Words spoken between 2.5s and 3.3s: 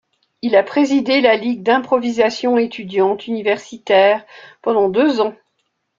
étudiante